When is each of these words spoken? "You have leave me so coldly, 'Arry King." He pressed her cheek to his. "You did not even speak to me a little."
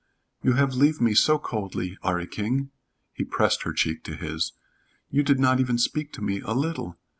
"You 0.41 0.53
have 0.53 0.73
leave 0.73 0.99
me 0.99 1.13
so 1.13 1.37
coldly, 1.37 1.95
'Arry 2.03 2.25
King." 2.25 2.71
He 3.13 3.23
pressed 3.23 3.61
her 3.61 3.71
cheek 3.71 4.03
to 4.05 4.15
his. 4.15 4.53
"You 5.11 5.21
did 5.21 5.39
not 5.39 5.59
even 5.59 5.77
speak 5.77 6.11
to 6.13 6.23
me 6.23 6.41
a 6.43 6.53
little." 6.55 6.97